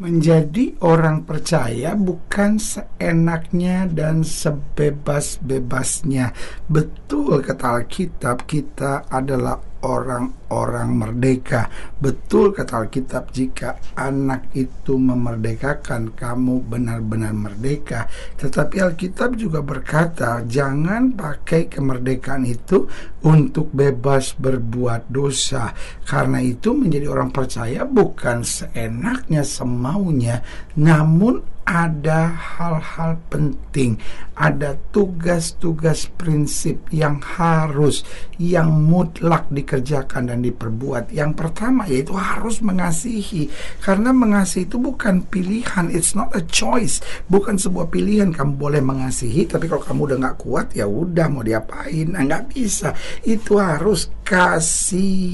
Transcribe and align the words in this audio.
Menjadi 0.00 0.80
orang 0.80 1.28
percaya 1.28 1.92
bukan 1.92 2.56
seenaknya 2.56 3.84
dan 3.84 4.24
sebebas-bebasnya. 4.24 6.32
Betul 6.72 7.44
kata 7.44 7.84
Alkitab, 7.84 8.48
kita 8.48 9.04
adalah 9.12 9.60
orang-orang 9.84 10.88
merdeka. 10.92 11.68
Betul 11.96 12.52
kata 12.52 12.84
Alkitab, 12.84 13.32
jika 13.32 13.80
anak 13.96 14.52
itu 14.52 14.96
memerdekakan, 14.96 16.12
kamu 16.12 16.64
benar-benar 16.68 17.32
merdeka. 17.32 18.08
Tetapi 18.36 18.76
Alkitab 18.80 19.36
juga 19.36 19.64
berkata, 19.64 20.44
jangan 20.44 21.16
pakai 21.16 21.68
kemerdekaan 21.72 22.44
itu 22.44 22.84
untuk 23.24 23.72
bebas 23.72 24.36
berbuat 24.36 25.08
dosa. 25.08 25.72
Karena 26.04 26.40
itu 26.40 26.76
menjadi 26.76 27.08
orang 27.08 27.32
percaya 27.32 27.84
bukan 27.84 28.44
seenaknya, 28.44 29.44
semaunya, 29.44 30.44
namun 30.76 31.59
ada 31.70 32.34
hal-hal 32.34 33.14
penting, 33.30 33.94
ada 34.34 34.74
tugas-tugas 34.90 36.10
prinsip 36.18 36.82
yang 36.90 37.22
harus, 37.22 38.02
yang 38.42 38.74
mutlak 38.90 39.46
dikerjakan 39.54 40.34
dan 40.34 40.42
diperbuat. 40.42 41.14
Yang 41.14 41.38
pertama 41.38 41.86
yaitu 41.86 42.18
harus 42.18 42.58
mengasihi, 42.58 43.46
karena 43.78 44.10
mengasihi 44.10 44.66
itu 44.66 44.82
bukan 44.82 45.22
pilihan, 45.30 45.94
it's 45.94 46.18
not 46.18 46.34
a 46.34 46.42
choice, 46.50 46.98
bukan 47.30 47.54
sebuah 47.54 47.86
pilihan. 47.86 48.34
Kamu 48.34 48.58
boleh 48.58 48.82
mengasihi, 48.82 49.46
tapi 49.46 49.70
kalau 49.70 49.86
kamu 49.86 50.10
udah 50.10 50.18
nggak 50.26 50.42
kuat 50.42 50.74
ya 50.74 50.90
udah 50.90 51.30
mau 51.30 51.46
diapain, 51.46 52.10
nah, 52.10 52.26
nggak 52.26 52.50
bisa. 52.50 52.90
Itu 53.22 53.62
harus 53.62 54.10
kasihilah 54.26 55.30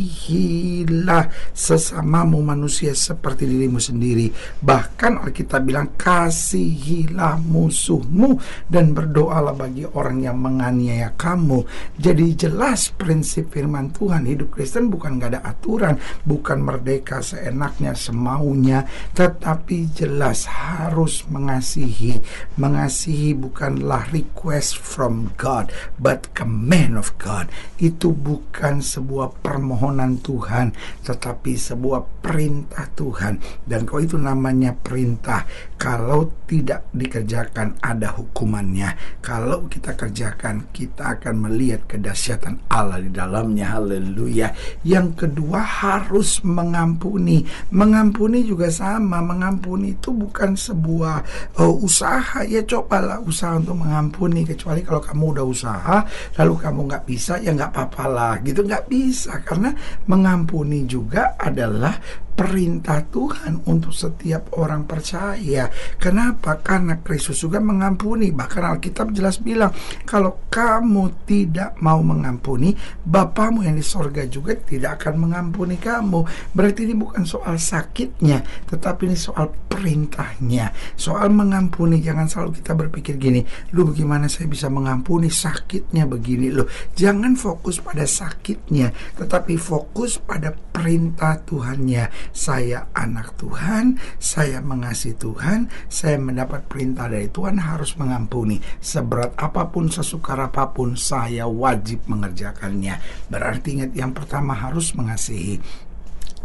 sesamamu 1.56 2.44
manusia 2.44 2.92
seperti 2.92 3.48
dirimu 3.48 3.80
sendiri. 3.80 4.28
Bahkan 4.60 5.24
Alkitab 5.24 5.64
bilang 5.64 5.96
kasihilah 6.26 7.38
musuhmu 7.38 8.42
dan 8.66 8.90
berdoalah 8.90 9.54
bagi 9.54 9.86
orang 9.86 10.26
yang 10.26 10.42
menganiaya 10.42 11.14
kamu. 11.14 11.62
Jadi 12.02 12.34
jelas 12.34 12.90
prinsip 12.90 13.54
firman 13.54 13.94
Tuhan 13.94 14.26
hidup 14.26 14.58
Kristen 14.58 14.90
bukan 14.90 15.22
gak 15.22 15.38
ada 15.38 15.40
aturan, 15.46 16.02
bukan 16.26 16.58
merdeka 16.66 17.22
seenaknya 17.22 17.94
semaunya, 17.94 18.90
tetapi 19.14 19.94
jelas 19.94 20.50
harus 20.50 21.22
mengasihi. 21.30 22.18
Mengasihi 22.58 23.30
bukanlah 23.38 24.10
request 24.10 24.82
from 24.82 25.30
God, 25.38 25.70
but 25.94 26.34
command 26.34 26.98
of 26.98 27.14
God. 27.22 27.46
Itu 27.78 28.10
bukan 28.10 28.82
sebuah 28.82 29.46
permohonan 29.46 30.18
Tuhan, 30.26 30.74
tetapi 31.06 31.54
sebuah 31.54 32.18
perintah 32.18 32.90
Tuhan. 32.98 33.62
Dan 33.62 33.86
kalau 33.86 34.02
itu 34.02 34.18
namanya 34.18 34.74
perintah, 34.74 35.46
kalau 35.76 36.05
tidak 36.46 36.86
dikerjakan 36.94 37.74
ada 37.82 38.14
hukumannya. 38.14 38.94
Kalau 39.18 39.66
kita 39.66 39.98
kerjakan, 39.98 40.70
kita 40.70 41.18
akan 41.18 41.50
melihat 41.50 41.88
kedahsyatan 41.90 42.62
Allah 42.70 43.02
di 43.02 43.10
dalamnya. 43.10 43.74
Haleluya. 43.74 44.54
Yang 44.86 45.26
kedua 45.26 45.60
harus 45.64 46.44
mengampuni. 46.46 47.42
Mengampuni 47.74 48.46
juga 48.46 48.70
sama. 48.70 49.18
Mengampuni 49.18 49.98
itu 49.98 50.14
bukan 50.14 50.54
sebuah 50.54 51.16
uh, 51.58 51.74
usaha. 51.82 52.46
Ya 52.46 52.62
cobalah 52.62 53.18
usaha 53.24 53.58
untuk 53.58 53.82
mengampuni. 53.82 54.46
Kecuali 54.46 54.86
kalau 54.86 55.02
kamu 55.02 55.24
udah 55.38 55.46
usaha, 55.46 55.96
lalu 56.38 56.54
kamu 56.60 56.80
nggak 56.86 57.04
bisa, 57.08 57.42
ya 57.42 57.50
nggak 57.50 57.72
apa-apa 57.74 58.04
lah. 58.06 58.34
Gitu 58.44 58.62
nggak 58.62 58.86
bisa 58.86 59.42
karena 59.42 59.74
mengampuni 60.06 60.86
juga 60.86 61.34
adalah 61.40 61.96
perintah 62.36 63.00
Tuhan 63.08 63.64
untuk 63.64 63.96
setiap 63.96 64.52
orang 64.60 64.84
percaya. 64.84 65.72
Kenapa? 65.96 66.60
Karena 66.60 67.00
Kristus 67.00 67.40
juga 67.40 67.58
mengampuni. 67.58 68.28
Bahkan 68.28 68.62
Alkitab 68.76 69.16
jelas 69.16 69.40
bilang, 69.40 69.72
kalau 70.04 70.44
kamu 70.52 71.24
tidak 71.24 71.80
mau 71.80 72.04
mengampuni, 72.04 72.76
Bapamu 73.02 73.64
yang 73.64 73.74
di 73.74 73.82
sorga 73.82 74.28
juga 74.28 74.52
tidak 74.52 75.00
akan 75.02 75.26
mengampuni 75.26 75.80
kamu. 75.80 76.52
Berarti 76.52 76.84
ini 76.84 76.94
bukan 76.94 77.24
soal 77.24 77.56
sakitnya, 77.56 78.44
tetapi 78.68 79.08
ini 79.08 79.16
soal 79.16 79.48
perintahnya. 79.48 80.76
Soal 80.92 81.32
mengampuni, 81.32 82.04
jangan 82.04 82.28
selalu 82.28 82.60
kita 82.60 82.72
berpikir 82.76 83.16
gini, 83.16 83.40
lu 83.72 83.88
bagaimana 83.88 84.28
saya 84.28 84.44
bisa 84.48 84.68
mengampuni 84.68 85.32
sakitnya 85.32 86.04
begini 86.04 86.52
loh. 86.52 86.68
Jangan 86.92 87.32
fokus 87.36 87.80
pada 87.80 88.04
sakitnya, 88.04 88.92
tetapi 89.16 89.56
fokus 89.56 90.20
pada 90.20 90.52
perintah 90.52 91.40
Tuhannya 91.40 92.25
saya 92.32 92.88
anak 92.94 93.36
Tuhan, 93.38 94.00
saya 94.16 94.62
mengasihi 94.62 95.18
Tuhan, 95.18 95.70
saya 95.86 96.16
mendapat 96.18 96.66
perintah 96.66 97.06
dari 97.10 97.28
Tuhan 97.30 97.60
harus 97.60 97.94
mengampuni. 98.00 98.58
Seberat 98.78 99.36
apa 99.38 99.68
pun, 99.70 99.90
sesukar 99.90 100.40
apa 100.40 100.70
pun, 100.70 100.94
saya 100.98 101.46
wajib 101.46 102.06
mengerjakannya. 102.10 102.98
Berarti 103.30 103.68
ingat 103.80 103.92
yang 103.94 104.10
pertama 104.14 104.54
harus 104.54 104.94
mengasihi. 104.96 105.85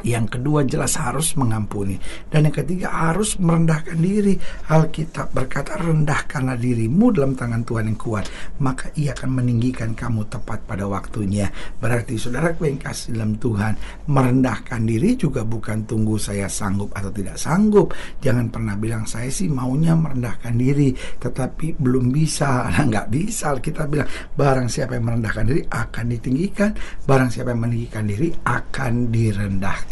Yang 0.01 0.37
kedua 0.37 0.65
jelas 0.65 0.97
harus 0.97 1.37
mengampuni. 1.37 1.97
Dan 2.27 2.49
yang 2.49 2.55
ketiga 2.55 2.89
harus 2.89 3.37
merendahkan 3.37 3.97
diri. 3.97 4.35
Alkitab 4.69 5.33
berkata 5.33 5.77
rendahkanlah 5.77 6.57
dirimu 6.57 7.13
dalam 7.13 7.37
tangan 7.37 7.61
Tuhan 7.61 7.93
yang 7.93 7.99
kuat 7.99 8.25
Maka 8.61 8.89
ia 8.97 9.13
akan 9.13 9.41
meninggikan 9.41 9.93
kamu 9.93 10.25
tepat 10.31 10.65
pada 10.65 10.89
waktunya. 10.89 11.49
Berarti 11.77 12.17
saudara 12.17 12.53
yang 12.61 12.81
kasih 12.81 13.17
dalam 13.17 13.37
Tuhan 13.37 13.73
Merendahkan 14.09 14.81
diri 14.85 15.17
juga 15.17 15.45
bukan 15.45 15.85
tunggu 15.85 16.17
saya 16.17 16.49
sanggup 16.49 16.93
atau 16.97 17.11
tidak 17.13 17.37
sanggup. 17.37 17.93
Jangan 18.21 18.49
pernah 18.49 18.75
bilang 18.77 19.05
saya 19.05 19.29
sih 19.29 19.49
maunya 19.51 19.93
merendahkan 19.93 20.53
diri 20.55 20.93
Tetapi 20.95 21.77
belum 21.77 22.09
bisa. 22.09 22.53
Nah 22.71 22.87
nggak 22.87 23.11
bisa 23.11 23.51
Alkitab 23.51 23.87
bilang 23.91 24.09
Barang 24.33 24.71
siapa 24.71 24.95
yang 24.95 25.11
merendahkan 25.11 25.43
diri 25.43 25.61
akan 25.67 26.05
ditinggikan 26.07 26.71
Barang 27.03 27.27
siapa 27.27 27.51
yang 27.51 27.67
meninggikan 27.67 28.07
diri 28.07 28.31
akan 28.47 29.11
direndahkan 29.11 29.90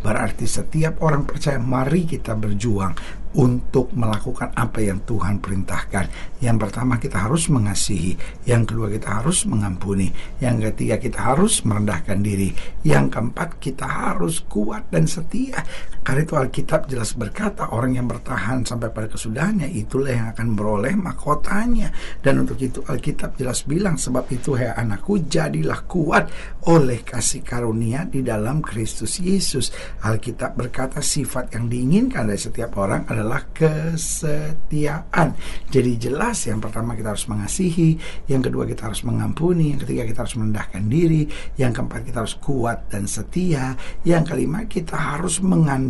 Berarti 0.00 0.44
setiap 0.44 1.00
orang 1.00 1.24
percaya 1.24 1.56
mari 1.56 2.04
kita 2.04 2.36
berjuang 2.36 3.20
untuk 3.30 3.94
melakukan 3.94 4.50
apa 4.58 4.82
yang 4.82 4.98
Tuhan 5.06 5.38
perintahkan. 5.38 6.36
Yang 6.42 6.56
pertama 6.66 6.98
kita 6.98 7.30
harus 7.30 7.46
mengasihi, 7.46 8.18
yang 8.42 8.66
kedua 8.66 8.90
kita 8.90 9.22
harus 9.22 9.46
mengampuni, 9.46 10.10
yang 10.42 10.58
ketiga 10.58 10.98
kita 10.98 11.20
harus 11.34 11.62
merendahkan 11.62 12.18
diri, 12.18 12.50
yang 12.82 13.06
keempat 13.06 13.62
kita 13.62 13.86
harus 13.86 14.42
kuat 14.50 14.90
dan 14.90 15.06
setia. 15.06 15.62
Karena 16.00 16.24
itu 16.24 16.32
Alkitab 16.32 16.88
jelas 16.88 17.12
berkata 17.12 17.76
orang 17.76 18.00
yang 18.00 18.08
bertahan 18.08 18.64
sampai 18.64 18.88
pada 18.88 19.04
kesudahannya 19.12 19.68
itulah 19.68 20.08
yang 20.08 20.28
akan 20.32 20.56
beroleh 20.56 20.96
mahkotanya. 20.96 21.92
Dan 22.24 22.40
untuk 22.40 22.56
itu 22.56 22.80
Alkitab 22.80 23.36
jelas 23.36 23.68
bilang 23.68 24.00
sebab 24.00 24.24
itu 24.32 24.56
hai 24.56 24.72
anakku 24.72 25.20
jadilah 25.28 25.84
kuat 25.84 26.32
oleh 26.72 27.04
kasih 27.04 27.44
karunia 27.44 28.08
di 28.08 28.24
dalam 28.24 28.64
Kristus 28.64 29.20
Yesus. 29.20 29.68
Alkitab 30.00 30.56
berkata 30.56 31.04
sifat 31.04 31.52
yang 31.52 31.68
diinginkan 31.68 32.32
dari 32.32 32.40
setiap 32.40 32.80
orang 32.80 33.04
adalah 33.04 33.44
kesetiaan. 33.52 35.36
Jadi 35.68 35.92
jelas 36.00 36.48
yang 36.48 36.64
pertama 36.64 36.96
kita 36.96 37.12
harus 37.12 37.28
mengasihi, 37.28 38.00
yang 38.24 38.40
kedua 38.40 38.64
kita 38.64 38.88
harus 38.88 39.04
mengampuni, 39.04 39.76
yang 39.76 39.80
ketiga 39.84 40.08
kita 40.08 40.24
harus 40.24 40.36
merendahkan 40.40 40.82
diri, 40.88 41.28
yang 41.60 41.76
keempat 41.76 42.08
kita 42.08 42.24
harus 42.24 42.40
kuat 42.40 42.88
dan 42.88 43.04
setia, 43.04 43.76
yang 44.08 44.24
kelima 44.24 44.64
kita 44.64 44.96
harus 44.96 45.44
mengandalkan 45.44 45.89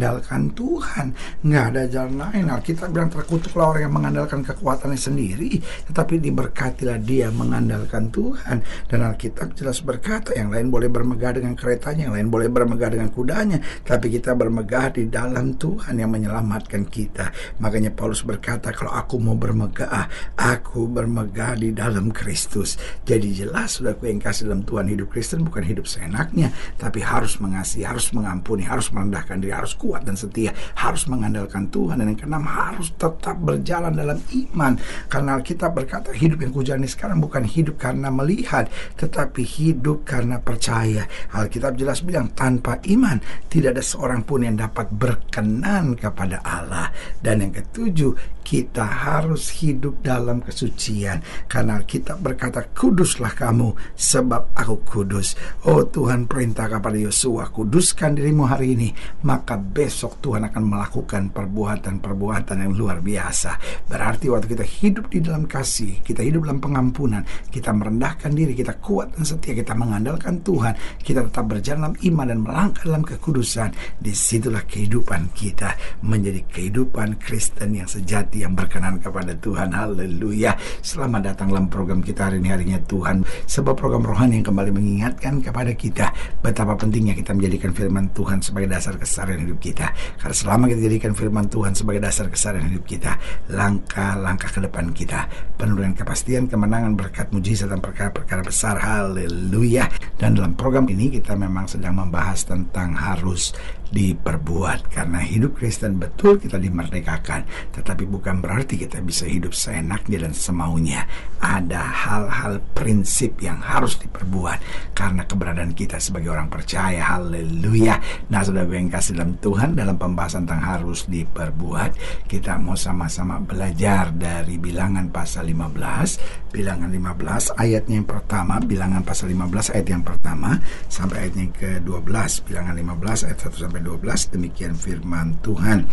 Tuhan. 0.56 1.12
Nggak 1.44 1.64
ada 1.74 1.82
jalan 1.90 2.16
lain. 2.16 2.44
Kita 2.64 2.88
bilang 2.88 3.12
terkutuklah 3.12 3.76
orang 3.76 3.82
yang 3.84 3.94
mengandalkan 3.94 4.40
kekuatannya 4.40 4.96
sendiri, 4.96 5.60
tetapi 5.90 6.22
diberkatilah 6.22 6.96
dia 7.02 7.28
mengandalkan 7.28 8.08
Tuhan. 8.08 8.62
Dan 8.86 8.98
Alkitab 9.04 9.52
jelas 9.58 9.82
berkata, 9.84 10.32
yang 10.32 10.54
lain 10.54 10.70
boleh 10.70 10.86
bermegah 10.86 11.34
dengan 11.34 11.58
keretanya, 11.58 12.06
yang 12.06 12.14
lain 12.14 12.28
boleh 12.30 12.46
bermegah 12.46 12.94
dengan 12.94 13.10
kudanya, 13.10 13.58
tapi 13.82 14.14
kita 14.14 14.38
bermegah 14.38 14.94
di 14.94 15.10
dalam 15.10 15.58
Tuhan 15.58 15.98
yang 15.98 16.14
menyelamatkan 16.14 16.86
kita. 16.86 17.58
Makanya 17.58 17.90
Paulus 17.90 18.22
berkata, 18.22 18.70
kalau 18.70 18.94
aku 18.94 19.18
mau 19.18 19.34
bermegah, 19.34 20.06
aku 20.38 20.86
bermegah 20.86 21.58
di 21.58 21.74
dalam 21.74 22.14
Kristus. 22.14 22.78
Jadi 23.02 23.34
jelas 23.34 23.82
sudah 23.82 23.98
yang 24.06 24.22
kasih 24.22 24.46
dalam 24.46 24.62
Tuhan 24.62 24.86
hidup 24.86 25.10
Kristen 25.10 25.42
bukan 25.42 25.66
hidup 25.66 25.90
seenaknya, 25.90 26.54
tapi 26.78 27.02
harus 27.02 27.42
mengasihi, 27.42 27.82
harus 27.82 28.14
mengampuni, 28.14 28.62
harus 28.62 28.94
merendahkan 28.94 29.42
diri, 29.42 29.50
harus 29.50 29.74
kuat 29.74 29.89
dan 29.98 30.14
setia, 30.14 30.54
harus 30.78 31.10
mengandalkan 31.10 31.66
Tuhan 31.74 31.98
dan 31.98 32.14
yang 32.14 32.18
keenam 32.18 32.46
harus 32.46 32.94
tetap 32.94 33.34
berjalan 33.42 33.90
dalam 33.90 34.18
iman. 34.30 34.78
Karena 35.10 35.42
kita 35.42 35.66
berkata 35.74 36.14
hidup 36.14 36.46
yang 36.46 36.54
kujalani 36.54 36.86
sekarang 36.86 37.18
bukan 37.18 37.42
hidup 37.42 37.82
karena 37.82 38.14
melihat, 38.14 38.70
tetapi 38.94 39.42
hidup 39.42 40.06
karena 40.06 40.38
percaya. 40.38 41.10
Alkitab 41.34 41.74
jelas 41.74 42.06
bilang 42.06 42.30
tanpa 42.30 42.78
iman 42.86 43.18
tidak 43.50 43.74
ada 43.74 43.82
seorang 43.82 44.22
pun 44.22 44.46
yang 44.46 44.54
dapat 44.54 44.86
berkenan 44.94 45.98
kepada 45.98 46.38
Allah. 46.46 46.94
Dan 47.18 47.42
yang 47.42 47.52
ketujuh, 47.56 48.40
kita 48.50 48.82
harus 48.82 49.62
hidup 49.62 50.02
dalam 50.02 50.42
kesucian 50.42 51.22
karena 51.46 51.78
kita 51.86 52.18
berkata 52.18 52.66
kuduslah 52.66 53.30
kamu 53.30 53.78
sebab 53.94 54.50
aku 54.58 54.82
kudus 54.82 55.38
oh 55.70 55.86
Tuhan 55.86 56.26
perintah 56.26 56.66
kepada 56.66 56.98
Yosua 56.98 57.46
kuduskan 57.54 58.18
dirimu 58.18 58.50
hari 58.50 58.74
ini 58.74 58.90
maka 59.22 59.54
besok 59.80 60.20
Tuhan 60.20 60.44
akan 60.48 60.62
melakukan 60.62 61.22
perbuatan-perbuatan 61.32 62.56
yang 62.68 62.72
luar 62.76 63.00
biasa 63.00 63.56
berarti 63.88 64.28
waktu 64.28 64.46
kita 64.52 64.64
hidup 64.64 65.08
di 65.08 65.24
dalam 65.24 65.48
kasih 65.48 66.04
kita 66.04 66.20
hidup 66.20 66.44
dalam 66.44 66.60
pengampunan 66.60 67.24
kita 67.48 67.72
merendahkan 67.72 68.28
diri 68.32 68.52
kita 68.52 68.76
kuat 68.78 69.16
dan 69.16 69.24
setia 69.24 69.56
kita 69.56 69.72
mengandalkan 69.72 70.40
Tuhan 70.44 70.76
kita 71.00 71.24
tetap 71.28 71.44
berjalan 71.48 71.80
dalam 71.80 71.96
iman 72.12 72.26
dan 72.28 72.38
melangkah 72.44 72.84
dalam 72.84 73.02
kekudusan 73.06 73.72
di 73.96 74.12
situlah 74.12 74.62
kehidupan 74.68 75.32
kita 75.32 75.72
menjadi 76.04 76.44
kehidupan 76.50 77.16
Kristen 77.16 77.78
yang 77.78 77.88
sejati 77.88 78.44
yang 78.44 78.52
berkenan 78.52 79.00
kepada 79.00 79.32
Tuhan. 79.38 79.72
Haleluya. 79.72 80.54
Selamat 80.84 81.32
datang 81.32 81.54
dalam 81.54 81.72
program 81.72 82.04
kita 82.04 82.28
hari 82.28 82.42
ini 82.42 82.50
harinya 82.50 82.78
Tuhan. 82.84 83.22
Sebuah 83.48 83.78
program 83.78 84.04
rohani 84.04 84.42
yang 84.42 84.46
kembali 84.50 84.70
mengingatkan 84.74 85.40
kepada 85.40 85.72
kita 85.72 86.12
betapa 86.44 86.76
pentingnya 86.76 87.14
kita 87.16 87.32
menjadikan 87.32 87.70
firman 87.72 88.10
Tuhan 88.12 88.42
sebagai 88.44 88.68
dasar 88.68 88.98
keseharian 89.00 89.46
hidup 89.48 89.58
kita. 89.62 89.69
Karena 89.74 90.34
selama 90.34 90.66
kita 90.66 90.80
jadikan 90.82 91.12
firman 91.14 91.46
Tuhan 91.46 91.72
sebagai 91.76 92.02
dasar 92.02 92.26
keseharian 92.26 92.70
hidup 92.70 92.84
kita, 92.88 93.16
langkah-langkah 93.52 94.50
ke 94.50 94.60
depan 94.64 94.90
kita 94.90 95.30
penuh 95.54 95.76
dengan 95.78 95.94
kepastian, 95.94 96.48
kemenangan, 96.50 96.96
berkat, 96.96 97.30
mujizat 97.30 97.70
dan 97.70 97.78
perkara-perkara 97.78 98.42
besar. 98.42 98.80
Haleluya. 98.80 99.86
Dan 100.16 100.36
dalam 100.36 100.56
program 100.56 100.88
ini 100.90 101.12
kita 101.12 101.36
memang 101.36 101.68
sedang 101.68 101.96
membahas 101.96 102.44
tentang 102.44 102.92
harus 102.96 103.52
diperbuat. 103.94 104.90
Karena 104.90 105.22
hidup 105.22 105.58
Kristen 105.58 105.98
betul 105.98 106.38
kita 106.38 106.58
dimerdekakan 106.58 107.46
tetapi 107.74 108.06
bukan 108.06 108.42
berarti 108.42 108.78
kita 108.78 109.02
bisa 109.02 109.26
hidup 109.26 109.54
seenaknya 109.54 110.26
dan 110.26 110.34
semaunya. 110.34 111.06
Ada 111.38 111.80
hal-hal 111.80 112.62
prinsip 112.74 113.38
yang 113.42 113.58
harus 113.62 113.98
diperbuat 113.98 114.58
karena 114.94 115.22
keberadaan 115.26 115.72
kita 115.74 116.02
sebagai 116.02 116.34
orang 116.34 116.50
percaya. 116.50 117.16
Haleluya. 117.16 117.98
Nah 118.30 118.42
sudah 118.42 118.66
yang 118.66 118.90
kasih 118.90 119.18
dalam 119.18 119.36
Tuhan 119.38 119.74
dalam 119.74 119.96
pembahasan 119.98 120.46
tentang 120.46 120.62
harus 120.64 121.06
diperbuat 121.10 121.90
kita 122.26 122.58
mau 122.58 122.74
sama-sama 122.78 123.38
belajar 123.42 124.10
dari 124.14 124.56
bilangan 124.56 125.10
pasal 125.10 125.46
15 125.46 126.50
bilangan 126.50 126.90
15 126.90 127.60
ayatnya 127.60 127.94
yang 128.02 128.08
pertama 128.08 128.58
bilangan 128.58 129.02
pasal 129.06 129.30
15 129.30 129.74
ayat 129.74 129.86
yang 129.86 130.02
pertama 130.02 130.58
sampai 130.90 131.26
ayat 131.26 131.34
yang 131.38 131.52
ke-12 131.54 132.30
bilangan 132.46 132.74
15 132.74 133.26
ayat 133.30 133.38
1 133.46 133.62
sampai 133.62 133.79
12 133.82 134.36
demikian 134.36 134.76
firman 134.76 135.40
Tuhan. 135.40 135.88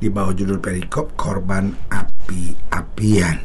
Di 0.00 0.08
bawah 0.08 0.32
judul 0.32 0.64
perikop 0.64 1.12
korban 1.12 1.76
api-apian 1.92 3.36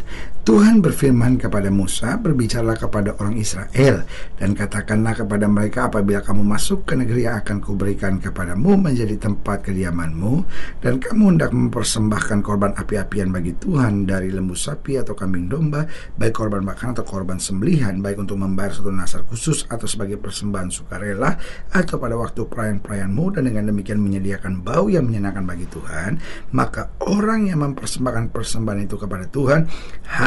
Tuhan 0.45 0.77
berfirman 0.77 1.41
kepada 1.41 1.73
Musa, 1.73 2.21
berbicaralah 2.21 2.77
kepada 2.77 3.17
orang 3.17 3.33
Israel, 3.33 4.05
dan 4.37 4.53
katakanlah 4.53 5.17
kepada 5.17 5.49
mereka 5.49 5.89
apabila 5.89 6.21
kamu 6.21 6.45
masuk 6.45 6.85
ke 6.85 6.93
negeri 6.93 7.25
yang 7.25 7.41
akan 7.41 7.57
kuberikan 7.65 8.21
kepadamu 8.21 8.77
menjadi 8.77 9.17
tempat 9.17 9.65
kediamanmu, 9.65 10.45
dan 10.85 11.01
kamu 11.01 11.33
hendak 11.33 11.49
mempersembahkan 11.49 12.45
korban 12.45 12.77
api-apian 12.77 13.33
bagi 13.33 13.57
Tuhan 13.57 14.05
dari 14.05 14.29
lembu 14.29 14.53
sapi 14.53 15.01
atau 15.01 15.17
kambing 15.17 15.49
domba, 15.49 15.89
baik 16.13 16.37
korban 16.37 16.61
makan 16.61 16.93
atau 16.93 17.01
korban 17.01 17.41
sembelihan, 17.41 17.97
baik 17.97 18.21
untuk 18.21 18.37
membayar 18.37 18.69
satu 18.69 18.93
nasar 18.93 19.25
khusus 19.25 19.65
atau 19.65 19.89
sebagai 19.89 20.21
persembahan 20.21 20.69
sukarela, 20.69 21.41
atau 21.73 21.97
pada 21.97 22.13
waktu 22.21 22.45
perayaan-perayaanmu, 22.45 23.33
dan 23.33 23.49
dengan 23.49 23.73
demikian 23.73 23.97
menyediakan 23.97 24.61
bau 24.61 24.93
yang 24.93 25.09
menyenangkan 25.09 25.41
bagi 25.41 25.65
Tuhan, 25.73 26.21
maka 26.53 26.93
orang 27.01 27.49
yang 27.49 27.65
mempersembahkan 27.65 28.29
persembahan 28.29 28.85
itu 28.85 28.93
kepada 29.01 29.25
Tuhan, 29.25 29.65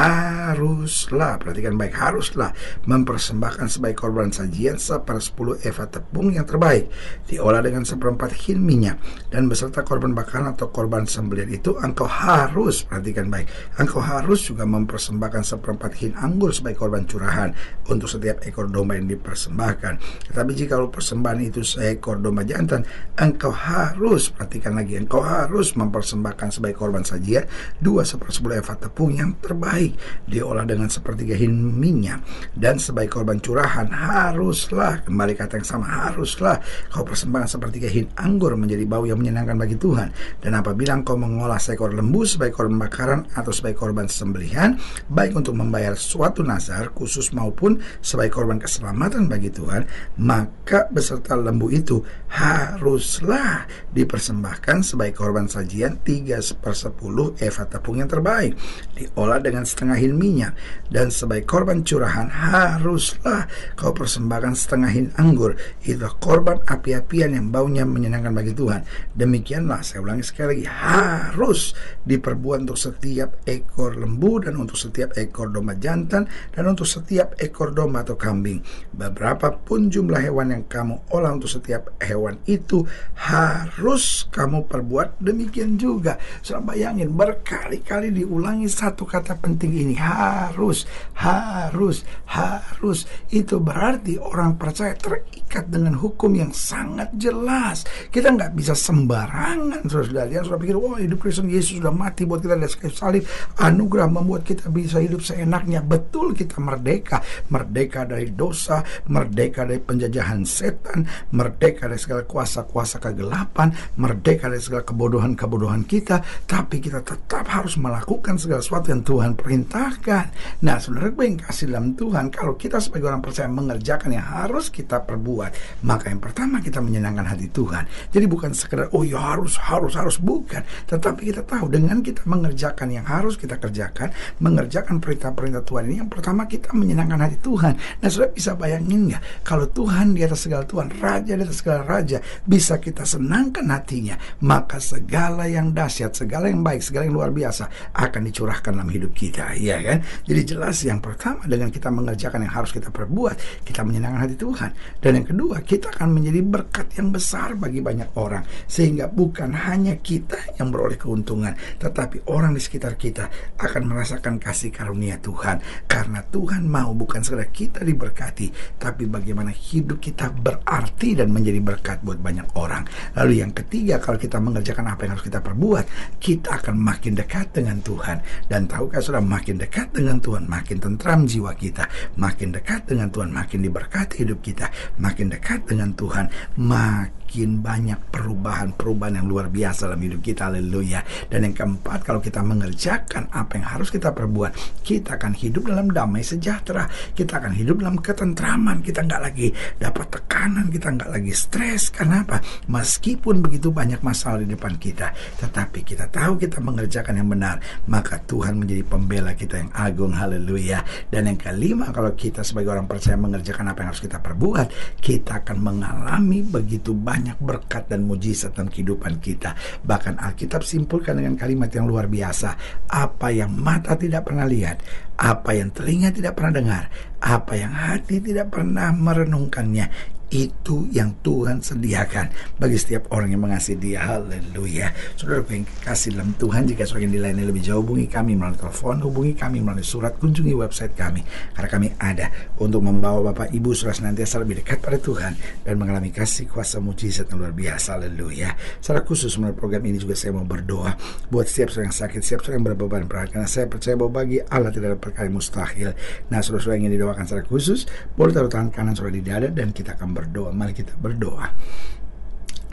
haruslah 0.09 1.37
perhatikan 1.37 1.77
baik 1.77 1.93
haruslah 1.93 2.57
mempersembahkan 2.89 3.69
sebagai 3.69 4.01
korban 4.01 4.33
sajian 4.33 4.81
sepersepuluh 4.81 5.61
eva 5.65 5.85
tepung 5.85 6.33
yang 6.33 6.49
terbaik. 6.49 6.89
Diolah 7.29 7.61
dengan 7.61 7.85
seperempat 7.85 8.33
hin 8.49 8.65
minyak 8.65 8.97
dan 9.29 9.47
beserta 9.53 9.85
korban 9.85 10.17
bakaran 10.17 10.57
atau 10.57 10.73
korban 10.73 11.05
sembelian 11.05 11.53
itu 11.53 11.77
engkau 11.85 12.09
harus 12.09 12.87
perhatikan 12.89 13.29
baik 13.29 13.51
engkau 13.77 14.01
harus 14.01 14.49
juga 14.49 14.65
mempersembahkan 14.65 15.43
seperempat 15.45 15.93
hin 16.01 16.13
anggur 16.17 16.55
sebagai 16.55 16.81
korban 16.81 17.05
curahan 17.05 17.53
untuk 17.93 18.09
setiap 18.09 18.41
ekor 18.49 18.73
domba 18.73 18.97
yang 18.97 19.11
dipersembahkan. 19.11 20.01
Tetapi 20.33 20.51
jika 20.57 20.81
persembahan 20.81 21.41
itu 21.45 21.61
seekor 21.61 22.23
domba 22.23 22.47
jantan 22.47 22.87
engkau 23.19 23.53
harus 23.53 24.33
perhatikan 24.33 24.79
lagi 24.79 24.97
engkau 24.97 25.21
harus 25.21 25.77
mempersembahkan 25.77 26.49
sebagai 26.55 26.79
korban 26.79 27.05
sajian 27.05 27.45
dua 27.83 28.07
sepersepuluh 28.07 28.63
eva 28.63 28.79
tepung 28.79 29.13
yang 29.13 29.37
terbaik 29.43 29.98
diolah 30.29 30.69
dengan 30.69 30.93
sepertiga 30.93 31.33
hin 31.39 31.55
minyak 31.57 32.21
dan 32.53 32.77
sebagai 32.77 33.17
korban 33.17 33.41
curahan 33.41 33.89
haruslah 33.89 35.01
kembali 35.07 35.33
kata 35.33 35.63
yang 35.63 35.69
sama 35.69 35.87
haruslah 35.89 36.61
kau 36.93 37.07
persembahkan 37.07 37.49
sepertiga 37.49 37.89
hin 37.89 38.11
anggur 38.21 38.53
menjadi 38.59 38.85
bau 38.85 39.09
yang 39.09 39.23
menyenangkan 39.23 39.57
bagi 39.57 39.81
Tuhan. 39.81 40.13
Dan 40.45 40.53
apabila 40.59 41.01
kau 41.01 41.17
mengolah 41.17 41.57
seekor 41.57 41.97
lembu 41.97 42.29
sebagai 42.29 42.53
korban 42.59 42.77
bakaran 42.77 43.21
atau 43.33 43.55
sebagai 43.55 43.81
korban 43.81 44.11
sembelihan 44.11 44.77
baik 45.09 45.33
untuk 45.33 45.57
membayar 45.57 45.97
suatu 45.97 46.45
nazar 46.45 46.93
khusus 46.93 47.33
maupun 47.33 47.81
sebagai 48.05 48.37
korban 48.37 48.61
keselamatan 48.61 49.31
bagi 49.31 49.49
Tuhan 49.49 49.89
maka 50.21 50.91
beserta 50.93 51.33
lembu 51.33 51.73
itu 51.73 52.05
haruslah 52.29 53.65
dipersembahkan 53.89 54.85
sebagai 54.85 55.17
korban 55.17 55.49
sajian 55.49 55.97
3 56.05 56.61
per 56.61 56.77
10 56.77 57.41
eva 57.41 57.65
tepung 57.65 57.97
yang 58.05 58.11
terbaik. 58.11 58.53
Diolah 58.93 59.41
dengan 59.41 59.65
setengah 59.65 59.88
setengah 59.89 60.05
hin 60.05 60.21
minyak 60.21 60.53
dan 60.93 61.09
sebagai 61.09 61.49
korban 61.49 61.81
curahan 61.81 62.29
haruslah 62.29 63.49
kau 63.73 63.97
persembahkan 63.97 64.53
setengah 64.53 64.91
hin 64.93 65.09
anggur. 65.17 65.57
Itu 65.81 66.05
korban 66.21 66.61
api-apian 66.61 67.33
yang 67.33 67.49
baunya 67.49 67.89
menyenangkan 67.89 68.37
bagi 68.37 68.53
Tuhan. 68.53 68.85
Demikianlah 69.17 69.81
saya 69.81 70.05
ulangi 70.05 70.29
sekali 70.29 70.61
lagi 70.61 70.67
harus 70.69 71.73
diperbuat 72.05 72.69
untuk 72.69 72.77
setiap 72.77 73.41
ekor 73.49 73.97
lembu 73.97 74.45
dan 74.45 74.61
untuk 74.61 74.77
setiap 74.77 75.17
ekor 75.17 75.49
domba 75.49 75.73
jantan 75.81 76.29
dan 76.53 76.65
untuk 76.69 76.85
setiap 76.85 77.33
ekor 77.41 77.73
domba 77.73 78.05
atau 78.05 78.21
kambing. 78.21 78.61
Beberapa 78.93 79.57
pun 79.57 79.89
jumlah 79.89 80.21
hewan 80.21 80.53
yang 80.53 80.65
kamu 80.69 81.01
olah 81.17 81.33
untuk 81.33 81.49
setiap 81.49 81.97
hewan 82.05 82.37
itu 82.45 82.85
harus 83.17 84.29
kamu 84.29 84.69
perbuat 84.69 85.17
demikian 85.17 85.81
juga. 85.81 86.21
Sudah 86.45 86.61
bayangin 86.61 87.09
berkali-kali 87.17 88.13
diulangi 88.13 88.69
satu 88.69 89.09
kata 89.09 89.41
penting 89.41 89.78
begini 89.79 89.95
harus 89.95 90.83
harus 91.15 92.03
harus. 92.27 93.07
Itu 93.31 93.63
berarti 93.63 94.19
orang 94.19 94.59
percaya 94.59 94.99
terikat 94.99 95.71
dengan 95.71 95.95
hukum 95.95 96.35
yang 96.35 96.51
sangat 96.51 97.15
jelas. 97.15 97.87
Kita 98.11 98.35
nggak 98.35 98.59
bisa 98.59 98.75
sembarangan 98.75 99.87
saudara 99.87 100.27
yang 100.27 100.43
sudah 100.43 100.59
pikir 100.59 100.75
wah 100.75 100.99
hidup 100.99 101.23
Kristen 101.23 101.47
Yesus 101.47 101.79
sudah 101.79 101.95
mati 101.95 102.27
buat 102.27 102.43
kita 102.43 102.59
dari 102.59 102.91
salib. 102.91 103.23
Anugerah 103.63 104.11
membuat 104.11 104.43
kita 104.43 104.67
bisa 104.67 104.99
hidup 104.99 105.23
seenaknya. 105.23 105.79
Betul 105.79 106.35
kita 106.35 106.59
merdeka. 106.59 107.23
Merdeka 107.55 108.03
dari 108.03 108.35
dosa 108.35 108.83
merdeka 109.07 109.63
dari 109.63 109.79
penjajahan 109.79 110.43
setan 110.43 111.07
merdeka 111.31 111.87
dari 111.87 112.03
segala 112.03 112.27
kuasa-kuasa 112.27 112.99
kegelapan 112.99 113.71
merdeka 113.95 114.51
dari 114.51 114.59
segala 114.59 114.83
kebodohan-kebodohan 114.83 115.87
kita. 115.87 116.19
Tapi 116.51 116.83
kita 116.83 116.99
tetap 117.07 117.47
harus 117.47 117.79
melakukan 117.79 118.35
segala 118.43 118.59
sesuatu 118.59 118.91
yang 118.91 119.07
Tuhan 119.07 119.39
perintahkan. 119.69 120.27
Nah, 120.65 120.81
saudara 120.81 121.13
gue 121.13 121.25
yang 121.29 121.39
kasih 121.45 121.69
dalam 121.69 121.93
Tuhan, 121.93 122.33
kalau 122.33 122.57
kita 122.57 122.81
sebagai 122.81 123.13
orang 123.13 123.21
percaya 123.21 123.53
mengerjakan 123.53 124.17
yang 124.17 124.25
harus 124.25 124.73
kita 124.73 125.05
perbuat, 125.05 125.85
maka 125.85 126.09
yang 126.09 126.25
pertama 126.25 126.65
kita 126.65 126.81
menyenangkan 126.81 127.29
hati 127.29 127.53
Tuhan. 127.53 127.85
Jadi 128.09 128.25
bukan 128.25 128.57
sekedar, 128.57 128.89
oh 128.97 129.05
ya 129.05 129.21
harus, 129.21 129.61
harus, 129.61 129.93
harus, 129.93 130.17
bukan. 130.17 130.65
Tetapi 130.89 131.21
kita 131.29 131.45
tahu 131.45 131.69
dengan 131.69 132.01
kita 132.01 132.25
mengerjakan 132.25 132.89
yang 132.97 133.05
harus 133.05 133.37
kita 133.37 133.61
kerjakan, 133.61 134.09
mengerjakan 134.41 135.05
perintah-perintah 135.05 135.63
Tuhan 135.63 135.85
ini, 135.93 135.97
yang 136.01 136.11
pertama 136.11 136.49
kita 136.49 136.73
menyenangkan 136.73 137.29
hati 137.29 137.37
Tuhan. 137.45 137.77
Nah, 138.01 138.09
saudara 138.09 138.33
bisa 138.33 138.57
bayangin 138.57 139.13
nggak, 139.13 139.45
kalau 139.45 139.69
Tuhan 139.69 140.17
di 140.17 140.25
atas 140.25 140.49
segala 140.49 140.65
Tuhan, 140.65 140.97
Raja 140.97 141.37
di 141.37 141.43
atas 141.45 141.61
segala 141.61 141.85
Raja, 141.85 142.19
bisa 142.49 142.81
kita 142.81 143.05
senangkan 143.05 143.69
hatinya, 143.69 144.17
maka 144.41 144.81
segala 144.81 145.45
yang 145.45 145.77
dahsyat, 145.77 146.17
segala 146.17 146.49
yang 146.49 146.65
baik, 146.65 146.81
segala 146.81 147.05
yang 147.05 147.21
luar 147.21 147.31
biasa 147.31 147.93
akan 147.93 148.23
dicurahkan 148.33 148.73
dalam 148.73 148.89
hidup 148.89 149.13
kita, 149.13 149.48
ya 149.57 149.79
kan? 149.81 149.99
Jadi 150.27 150.41
jelas 150.45 150.77
yang 150.85 151.01
pertama 151.01 151.45
dengan 151.47 151.73
kita 151.73 151.89
mengerjakan 151.89 152.45
yang 152.45 152.55
harus 152.55 152.73
kita 152.75 152.93
perbuat, 152.93 153.65
kita 153.65 153.81
menyenangkan 153.87 154.29
hati 154.29 154.37
Tuhan. 154.37 154.71
Dan 155.01 155.23
yang 155.23 155.27
kedua, 155.29 155.57
kita 155.63 155.95
akan 155.95 156.09
menjadi 156.13 156.41
berkat 156.45 156.99
yang 156.99 157.09
besar 157.15 157.55
bagi 157.55 157.81
banyak 157.81 158.13
orang 158.19 158.45
sehingga 158.69 159.09
bukan 159.09 159.55
hanya 159.55 159.97
kita 160.01 160.59
yang 160.59 160.69
beroleh 160.75 160.99
keuntungan, 160.99 161.55
tetapi 161.79 162.29
orang 162.29 162.53
di 162.53 162.61
sekitar 162.61 162.99
kita 162.99 163.31
akan 163.61 163.83
merasakan 163.89 164.37
kasih 164.43 164.75
karunia 164.75 165.17
Tuhan 165.23 165.61
karena 165.87 166.21
Tuhan 166.29 166.67
mau 166.67 166.93
bukan 166.93 167.23
sekedar 167.23 167.49
kita 167.55 167.81
diberkati, 167.85 168.79
tapi 168.81 169.07
bagaimana 169.07 169.51
hidup 169.55 170.03
kita 170.03 170.31
berarti 170.33 171.19
dan 171.19 171.31
menjadi 171.31 171.61
berkat 171.63 172.03
buat 172.03 172.19
banyak 172.19 172.59
orang. 172.59 172.85
Lalu 173.15 173.43
yang 173.45 173.53
ketiga, 173.55 173.99
kalau 173.99 174.19
kita 174.19 174.39
mengerjakan 174.39 174.87
apa 174.89 175.07
yang 175.07 175.13
harus 175.19 175.27
kita 175.27 175.41
perbuat, 175.43 175.85
kita 176.19 176.61
akan 176.63 176.77
makin 176.79 177.15
dekat 177.19 177.53
dengan 177.55 177.79
Tuhan 177.83 178.21
dan 178.47 178.67
tahukah 178.71 179.03
sudah 179.03 179.23
makin 179.39 179.55
dekat 179.55 179.95
dengan 179.95 180.19
Tuhan, 180.19 180.51
makin 180.51 180.83
tentram 180.83 181.23
jiwa 181.23 181.55
kita, 181.55 181.87
makin 182.19 182.51
dekat 182.51 182.91
dengan 182.91 183.07
Tuhan, 183.15 183.31
makin 183.31 183.63
diberkati 183.63 184.27
hidup 184.27 184.43
kita, 184.43 184.67
makin 184.99 185.31
dekat 185.31 185.63
dengan 185.63 185.95
Tuhan, 185.95 186.27
makin 186.59 187.18
makin 187.29 187.61
banyak 187.61 188.09
perubahan-perubahan 188.09 189.21
yang 189.21 189.29
luar 189.29 189.53
biasa 189.53 189.85
dalam 189.85 190.01
hidup 190.01 190.25
kita. 190.25 190.49
Haleluya. 190.49 191.05
Dan 191.29 191.45
yang 191.45 191.53
keempat, 191.53 192.01
kalau 192.01 192.25
kita 192.25 192.41
mengerjakan 192.41 193.29
apa 193.29 193.61
yang 193.61 193.69
harus 193.69 193.93
kita 193.93 194.17
perbuat, 194.17 194.81
kita 194.81 195.21
akan 195.21 195.37
hidup 195.37 195.69
dalam 195.69 195.93
damai 195.93 196.25
sejahtera. 196.25 196.89
Kita 196.89 197.37
akan 197.37 197.53
hidup 197.53 197.85
dalam 197.85 198.01
ketentraman. 198.01 198.81
Kita 198.81 199.05
nggak 199.05 199.21
lagi 199.21 199.53
dapat 199.77 200.09
tekanan, 200.09 200.73
kita 200.73 200.89
nggak 200.89 201.11
lagi 201.21 201.33
stres. 201.37 201.93
Karena 201.93 202.25
apa? 202.25 202.41
Meskipun 202.65 203.45
begitu 203.45 203.69
banyak 203.69 204.01
masalah 204.01 204.41
di 204.41 204.49
depan 204.49 204.81
kita, 204.81 205.13
tetapi 205.45 205.85
kita 205.85 206.09
tahu 206.09 206.41
kita 206.41 206.65
mengerjakan 206.65 207.13
yang 207.13 207.29
benar, 207.29 207.61
maka 207.93 208.25
Tuhan 208.25 208.57
menjadi 208.57 208.89
pembela 208.89 209.37
kita 209.37 209.69
yang 209.69 209.71
agung. 209.77 210.17
Haleluya. 210.17 210.81
Dan 211.13 211.29
yang 211.29 211.37
kelima, 211.37 211.93
kalau 211.93 212.17
kita 212.17 212.41
sebagai 212.41 212.73
orang 212.73 212.89
percaya 212.89 213.21
mengerjakan 213.21 213.69
apa 213.69 213.85
yang 213.85 213.89
harus 213.93 214.01
kita 214.01 214.17
perbuat, 214.17 214.97
kita 215.05 215.45
akan 215.45 215.57
mengalami 215.61 216.41
begitu 216.41 216.97
banyak 216.97 217.18
banyak 217.19 217.39
berkat 217.43 217.91
dan 217.91 218.07
mujizat 218.07 218.55
dalam 218.55 218.71
kehidupan 218.71 219.19
kita. 219.19 219.59
Bahkan 219.83 220.23
Alkitab 220.23 220.63
simpulkan 220.63 221.19
dengan 221.19 221.35
kalimat 221.35 221.67
yang 221.75 221.91
luar 221.91 222.07
biasa. 222.07 222.55
Apa 222.87 223.35
yang 223.35 223.51
mata 223.51 223.99
tidak 223.99 224.31
pernah 224.31 224.47
lihat, 224.47 224.79
apa 225.19 225.51
yang 225.59 225.75
telinga 225.75 226.15
tidak 226.15 226.39
pernah 226.39 226.55
dengar, 226.55 226.85
apa 227.19 227.53
yang 227.59 227.75
hati 227.75 228.23
tidak 228.23 228.55
pernah 228.55 228.95
merenungkannya, 228.95 230.18
itu 230.29 230.85
yang 230.93 231.17
Tuhan 231.25 231.65
sediakan 231.65 232.59
bagi 232.61 232.77
setiap 232.77 233.09
orang 233.17 233.33
yang 233.33 233.41
mengasihi 233.49 233.81
dia. 233.81 234.05
Haleluya. 234.05 234.93
Saudara 235.17 235.41
yang 235.49 235.65
kasih 235.65 236.13
dalam 236.13 236.37
Tuhan, 236.37 236.69
jika 236.69 236.85
saudara 236.85 237.09
yang 237.09 237.15
dilayani 237.17 237.45
lebih 237.49 237.63
jauh, 237.65 237.81
hubungi 237.81 238.05
kami 238.05 238.37
melalui 238.37 238.61
telepon, 238.61 239.01
hubungi 239.01 239.33
kami 239.33 239.65
melalui 239.65 239.87
surat, 239.87 240.13
kunjungi 240.21 240.53
website 240.53 240.93
kami. 240.93 241.25
Karena 241.57 241.69
kami 241.69 241.89
ada 241.97 242.29
untuk 242.61 242.85
membawa 242.85 243.33
Bapak 243.33 243.57
Ibu 243.57 243.73
saudara 243.73 243.97
senantiasa 243.97 244.45
lebih 244.45 244.61
dekat 244.61 244.85
pada 244.85 245.01
Tuhan 245.01 245.33
dan 245.65 245.75
mengalami 245.81 246.13
kasih 246.13 246.45
kuasa 246.45 246.77
mujizat 246.77 247.33
yang 247.33 247.41
luar 247.41 247.57
biasa. 247.57 247.97
Haleluya. 247.97 248.53
Secara 248.85 249.01
khusus 249.09 249.33
melalui 249.41 249.57
program 249.57 249.81
ini 249.89 249.97
juga 249.97 250.13
saya 250.13 250.37
mau 250.37 250.45
berdoa 250.45 250.93
buat 251.33 251.49
setiap 251.49 251.73
saudara 251.73 251.89
yang 251.89 251.97
sakit, 251.97 252.21
setiap 252.21 252.41
saudara 252.45 252.57
yang 252.61 252.67
berbeban 252.69 253.09
berat. 253.09 253.33
Karena 253.33 253.49
saya 253.49 253.65
percaya 253.65 253.97
bahwa 253.97 254.13
bagi 254.21 254.45
Allah 254.45 254.69
tidak 254.69 254.93
ada 254.93 254.99
perkara 255.01 255.33
mustahil. 255.33 255.97
Nah, 256.29 256.45
saudara-saudara 256.45 256.77
yang 256.77 256.93
ingin 256.93 257.01
didoakan 257.01 257.25
secara 257.25 257.45
khusus, 257.49 257.89
boleh 258.13 258.37
taruh 258.37 258.53
tangan 258.53 258.69
kanan 258.69 258.93
saudara 258.93 259.15
di 259.17 259.25
dada 259.25 259.49
dan 259.49 259.73
kita 259.73 259.97
akan 259.97 260.18
berdoa. 260.19 260.51
Mari 260.51 260.75
kita 260.75 260.99
berdoa. 260.99 261.55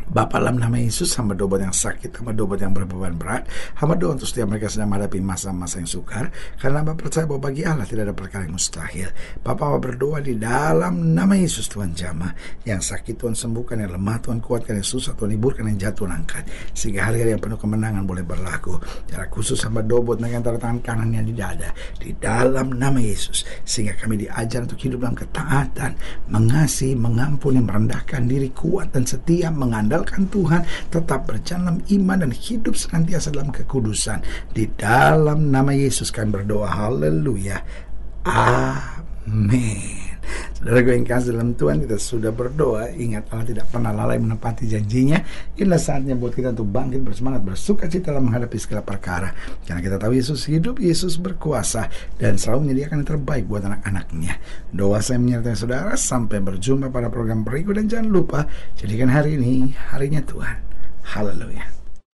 Bapak 0.06 0.38
dalam 0.38 0.62
nama 0.62 0.78
Yesus 0.78 1.18
hamba 1.18 1.34
doa 1.34 1.58
yang 1.58 1.74
sakit 1.74 2.14
hamba 2.22 2.30
doa 2.30 2.54
yang 2.62 2.78
berbeban 2.78 3.18
berat 3.18 3.50
hamba 3.82 3.98
doa 3.98 4.14
untuk 4.14 4.30
setiap 4.30 4.54
mereka 4.54 4.70
sedang 4.70 4.94
menghadapi 4.94 5.18
masa-masa 5.18 5.82
yang 5.82 5.90
sukar. 5.90 6.30
Karena 6.62 6.86
hamba 6.86 6.94
percaya 6.94 7.26
bahwa 7.26 7.50
bagi 7.50 7.66
Allah 7.66 7.90
tidak 7.90 8.14
ada 8.14 8.16
perkara 8.16 8.46
yang 8.46 8.54
mustahil. 8.54 9.10
Bapak 9.42 9.66
hamba 9.66 9.80
berdoa 9.82 10.22
di 10.22 10.38
dalam 10.38 11.18
nama 11.18 11.34
Yesus 11.34 11.66
Tuhan 11.66 11.98
jamah 11.98 12.38
yang 12.70 12.86
sakit 12.86 13.18
Tuhan 13.18 13.34
sembuhkan 13.34 13.82
yang 13.82 13.98
lemah 13.98 14.18
Tuhan 14.22 14.46
kuatkan 14.46 14.78
yang 14.78 14.86
susah 14.86 15.18
Tuhan 15.18 15.34
hiburkan 15.34 15.66
yang 15.74 15.90
jatuh 15.90 16.06
angkat. 16.06 16.46
Sehingga 16.78 17.10
hari-hari 17.10 17.34
yang 17.34 17.42
penuh 17.42 17.58
kemenangan 17.58 18.06
boleh 18.06 18.22
berlaku. 18.22 18.78
Cara 19.10 19.26
khusus 19.26 19.58
hamba 19.66 19.82
doa 19.82 20.06
buat 20.06 20.22
antara 20.22 20.62
tangan 20.62 20.86
kanannya 20.86 21.22
di 21.26 21.34
dada 21.34 21.74
di 21.98 22.14
dalam 22.14 22.78
nama 22.78 23.02
Yesus. 23.02 23.42
Sehingga 23.66 23.98
kami 23.98 24.22
diajar 24.22 24.70
untuk 24.70 24.78
hidup 24.78 25.02
dalam 25.02 25.18
ketaatan 25.18 25.92
mengasihi 26.30 26.94
mengampuni 26.94 27.58
merendahkan 27.58 28.30
diri 28.30 28.54
kuat 28.54 28.94
dan 28.94 29.08
setia 29.08 29.50
mengandalkan 29.50 29.95
mengandalkan 29.96 30.28
Tuhan, 30.28 30.62
tetap 30.92 31.20
berjalan 31.32 31.80
iman 31.88 32.18
dan 32.28 32.32
hidup 32.36 32.76
senantiasa 32.76 33.32
dalam 33.32 33.56
kekudusan. 33.56 34.20
Di 34.52 34.68
dalam 34.76 35.48
nama 35.52 35.72
Yesus 35.72 36.12
kami 36.12 36.36
berdoa. 36.36 36.68
Haleluya. 36.68 37.64
Amin. 38.28 40.05
Saudara 40.56 40.80
gue 40.88 40.96
yang 40.96 41.04
kasih 41.04 41.36
dalam 41.36 41.52
Tuhan 41.52 41.84
kita 41.84 42.00
sudah 42.00 42.32
berdoa 42.32 42.88
Ingat 42.96 43.28
Allah 43.36 43.44
tidak 43.44 43.68
pernah 43.68 43.92
lalai 43.92 44.16
menepati 44.16 44.64
janjinya. 44.72 45.20
Inilah 45.60 45.76
saatnya 45.76 46.16
buat 46.16 46.32
kita 46.32 46.56
untuk 46.56 46.72
bangkit 46.72 47.04
bersemangat 47.04 47.44
Bersuka 47.44 47.92
cita 47.92 48.16
dalam 48.16 48.32
menghadapi 48.32 48.56
segala 48.56 48.82
perkara. 48.88 49.36
Karena 49.68 49.84
kita 49.84 50.00
tahu 50.00 50.16
Yesus 50.16 50.48
hidup 50.48 50.80
Yesus 50.80 51.20
berkuasa 51.20 51.92
Dan 52.16 52.40
selalu 52.40 52.72
menyediakan 52.72 53.04
yang 53.04 53.10
terbaik 53.20 53.44
buat 53.52 53.68
anak-anaknya. 53.68 54.40
Doa 54.72 55.04
saya 55.04 55.20
menyertai 55.20 55.60
saudara 55.60 55.94
Sampai 56.00 56.40
berjumpa 56.40 56.88
pada 56.88 57.12
program 57.12 57.44
berikut 57.44 57.76
Dan 57.76 57.92
jangan 57.92 58.08
lupa 58.08 58.40
Jadikan 58.80 59.12
hari 59.12 59.36
ini 59.36 59.76
harinya 59.92 60.24
Tuhan. 60.24 60.58
Haleluya 61.06 61.85